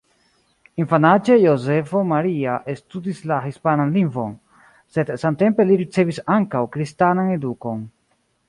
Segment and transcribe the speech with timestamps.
[0.83, 4.35] Infanaĝe Jozefo Maria studis la hispanan lingvon,
[4.97, 7.89] sed samtempe li ricevis ankaŭ kristanan edukon.